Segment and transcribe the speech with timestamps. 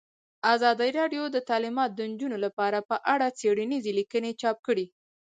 [0.53, 4.85] ازادي راډیو د تعلیمات د نجونو لپاره په اړه څېړنیزې لیکنې چاپ کړي.